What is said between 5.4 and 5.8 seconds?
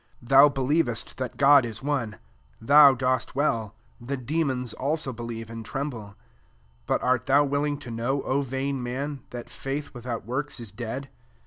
and